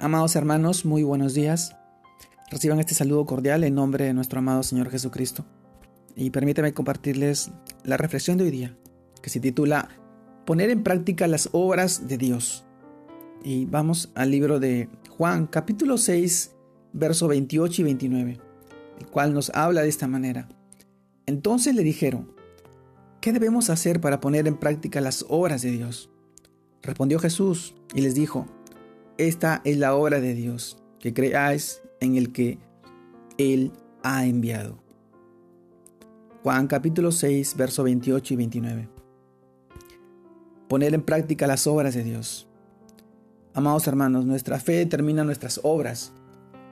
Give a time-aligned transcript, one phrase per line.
[0.00, 1.74] Amados hermanos, muy buenos días.
[2.52, 5.44] Reciban este saludo cordial en nombre de nuestro amado Señor Jesucristo.
[6.14, 7.50] Y permítame compartirles
[7.82, 8.76] la reflexión de hoy día,
[9.20, 9.88] que se titula
[10.46, 12.64] Poner en práctica las obras de Dios.
[13.42, 16.54] Y vamos al libro de Juan, capítulo 6,
[16.92, 18.40] verso 28 y 29,
[19.00, 20.48] el cual nos habla de esta manera.
[21.26, 22.30] Entonces le dijeron,
[23.20, 26.08] ¿qué debemos hacer para poner en práctica las obras de Dios?
[26.82, 28.46] Respondió Jesús y les dijo,
[29.18, 32.58] esta es la obra de Dios, que creáis en el que
[33.36, 33.72] Él
[34.04, 34.78] ha enviado.
[36.44, 38.88] Juan capítulo 6, verso 28 y 29.
[40.68, 42.48] Poner en práctica las obras de Dios.
[43.54, 46.12] Amados hermanos, nuestra fe determina nuestras obras.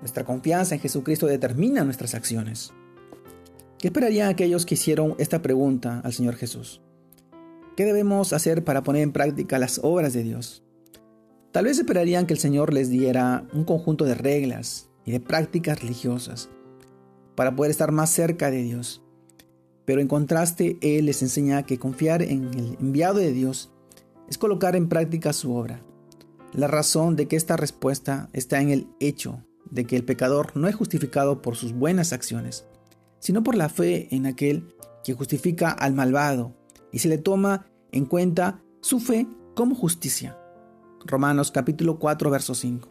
[0.00, 2.72] Nuestra confianza en Jesucristo determina nuestras acciones.
[3.78, 6.80] ¿Qué esperarían aquellos que hicieron esta pregunta al Señor Jesús?
[7.76, 10.62] ¿Qué debemos hacer para poner en práctica las obras de Dios?
[11.52, 15.80] Tal vez esperarían que el Señor les diera un conjunto de reglas y de prácticas
[15.80, 16.50] religiosas
[17.34, 19.02] para poder estar más cerca de Dios.
[19.86, 23.70] Pero en contraste, Él les enseña que confiar en el enviado de Dios
[24.28, 25.82] es colocar en práctica su obra.
[26.52, 30.68] La razón de que esta respuesta está en el hecho de que el pecador no
[30.68, 32.66] es justificado por sus buenas acciones,
[33.18, 34.74] sino por la fe en aquel
[35.04, 36.54] que justifica al malvado
[36.92, 40.36] y se le toma en cuenta su fe como justicia.
[41.04, 42.88] Romanos capítulo 4, verso 5.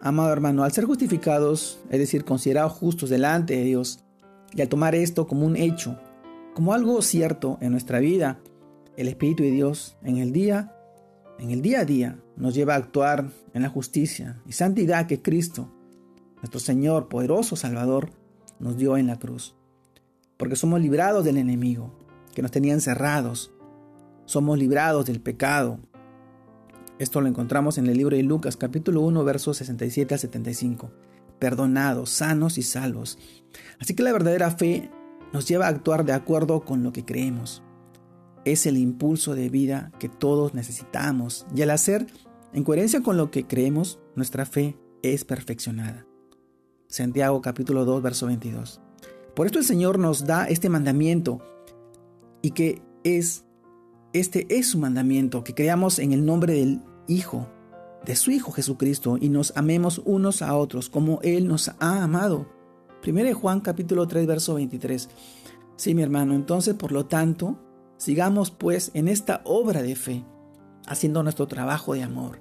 [0.00, 4.00] Amado hermano, al ser justificados, es decir, considerados justos delante de Dios,
[4.52, 5.98] y al tomar esto como un hecho,
[6.54, 8.40] como algo cierto en nuestra vida,
[8.96, 10.76] el Espíritu de Dios en el día,
[11.38, 15.22] en el día a día, nos lleva a actuar en la justicia y santidad que
[15.22, 15.72] Cristo,
[16.36, 18.10] nuestro Señor, poderoso Salvador,
[18.58, 19.54] nos dio en la cruz.
[20.36, 21.96] Porque somos librados del enemigo,
[22.34, 23.52] que nos tenía encerrados.
[24.26, 25.78] Somos librados del pecado,
[27.04, 30.90] esto lo encontramos en el libro de Lucas capítulo 1 versos 67 a 75.
[31.38, 33.18] Perdonados, sanos y salvos.
[33.78, 34.90] Así que la verdadera fe
[35.32, 37.62] nos lleva a actuar de acuerdo con lo que creemos.
[38.46, 42.06] Es el impulso de vida que todos necesitamos y al hacer
[42.54, 46.06] en coherencia con lo que creemos, nuestra fe es perfeccionada.
[46.88, 48.80] Santiago capítulo 2 verso 22.
[49.36, 51.42] Por esto el Señor nos da este mandamiento
[52.40, 53.44] y que es
[54.14, 57.48] este es su mandamiento, que creamos en el nombre del Hijo,
[58.04, 62.46] de su Hijo Jesucristo, y nos amemos unos a otros como Él nos ha amado.
[63.06, 65.08] 1 Juan capítulo 3, verso 23.
[65.76, 67.58] Sí, mi hermano, entonces por lo tanto,
[67.96, 70.24] sigamos pues en esta obra de fe,
[70.86, 72.40] haciendo nuestro trabajo de amor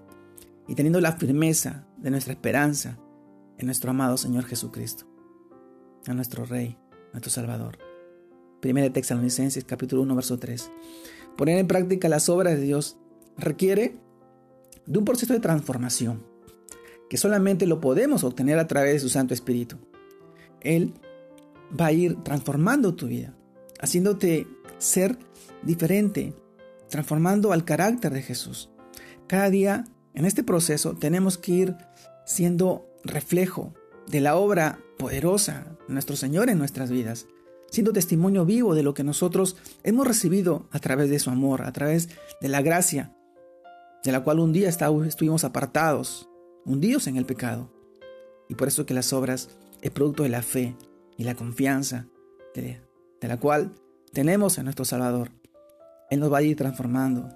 [0.67, 2.97] y teniendo la firmeza de nuestra esperanza
[3.57, 5.05] en nuestro amado Señor Jesucristo,
[6.07, 6.77] a nuestro Rey,
[7.11, 7.77] nuestro Salvador.
[8.63, 10.71] 1 Tesalonicenses capítulo 1, verso 3.
[11.37, 12.97] Poner en práctica las obras de Dios
[13.37, 13.97] requiere
[14.85, 16.23] de un proceso de transformación
[17.09, 19.77] que solamente lo podemos obtener a través de su Santo Espíritu.
[20.61, 20.93] Él
[21.79, 23.35] va a ir transformando tu vida,
[23.79, 25.17] haciéndote ser
[25.61, 26.33] diferente,
[26.89, 28.69] transformando al carácter de Jesús.
[29.27, 31.75] Cada día en este proceso tenemos que ir
[32.25, 33.73] siendo reflejo
[34.07, 37.27] de la obra poderosa de nuestro Señor en nuestras vidas
[37.73, 41.73] siendo testimonio vivo de lo que nosotros hemos recibido a través de su amor, a
[41.73, 42.07] través
[42.39, 43.15] de la gracia,
[44.03, 46.29] de la cual un día estuvimos apartados,
[46.65, 47.69] hundidos en el pecado.
[48.49, 50.75] Y por eso que las obras es producto de la fe
[51.17, 52.07] y la confianza
[52.53, 52.81] de,
[53.21, 53.73] de la cual
[54.11, 55.31] tenemos en nuestro Salvador.
[56.09, 57.29] Él nos va a ir transformando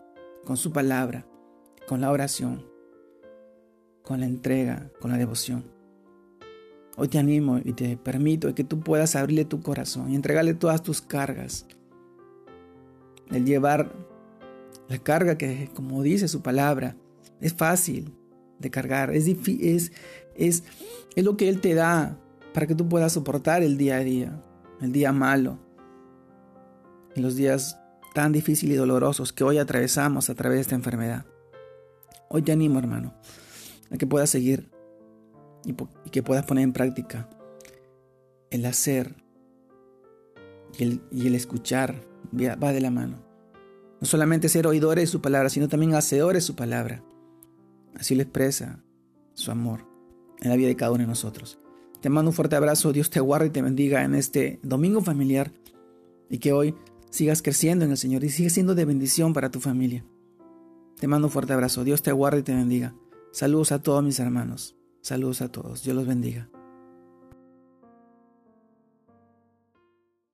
[0.44, 1.25] con su palabra,
[1.88, 2.66] con la oración,
[4.03, 5.63] con la entrega, con la devoción.
[6.97, 10.84] Hoy te animo y te permito que tú puedas abrirle tu corazón y entregarle todas
[10.84, 11.66] tus cargas.
[13.29, 13.94] El llevar
[14.87, 16.95] la carga que, como dice su palabra,
[17.41, 18.13] es fácil
[18.59, 19.27] de cargar, es,
[20.35, 20.63] es,
[21.15, 22.17] lo que Él te da
[22.53, 24.41] para que tú puedas soportar el día a día,
[24.81, 25.59] el día malo,
[27.15, 27.79] y los días
[28.13, 31.25] tan difíciles y dolorosos que hoy atravesamos a través de esta enfermedad.
[32.29, 33.13] Hoy te animo, hermano,
[33.91, 34.69] a que puedas seguir
[35.66, 35.73] y,
[36.09, 37.29] que puedas poner en práctica
[38.49, 39.16] el hacer
[40.78, 41.95] y el, y el escuchar
[42.33, 43.27] va de la mano.
[43.99, 47.03] No solamente ser oidores de su palabra, sino también hacedores de su palabra.
[47.96, 48.84] Así lo expresa
[49.34, 49.85] su amor
[50.40, 51.59] en la vida de cada uno de nosotros.
[52.02, 55.52] Te mando un fuerte abrazo, Dios te guarde y te bendiga en este domingo familiar
[56.29, 56.76] y que hoy
[57.09, 60.05] sigas creciendo en el Señor y sigas siendo de bendición para tu familia.
[61.00, 62.96] Te mando un fuerte abrazo, Dios te guarde y te bendiga.
[63.32, 64.76] Saludos a todos mis hermanos.
[65.02, 65.84] Saludos a todos.
[65.84, 66.50] Dios los bendiga.